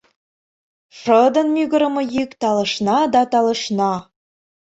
[0.99, 3.93] Шыдын мӱгырымӧ йӱк талышна да талышна.